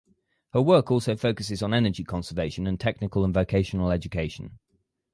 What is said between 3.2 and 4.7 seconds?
and vocational education.